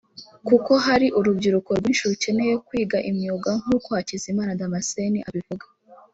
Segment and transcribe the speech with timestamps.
[0.47, 5.65] kuko hari urubyiruko rwinshi rukeneye kwiga imyuga nk’uko Hakizimana Damascene abivuga